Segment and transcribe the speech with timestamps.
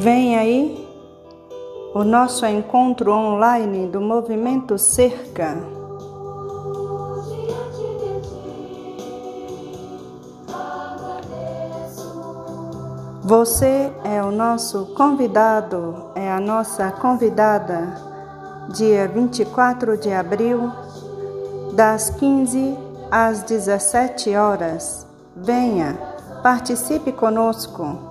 [0.00, 0.88] Vem aí
[1.92, 5.56] o nosso encontro online do Movimento Cerca.
[13.24, 17.92] Você é o nosso convidado, é a nossa convidada,
[18.68, 20.70] dia 24 de abril,
[21.72, 22.78] das 15
[23.10, 25.04] às 17 horas.
[25.34, 25.98] Venha,
[26.40, 28.07] participe conosco.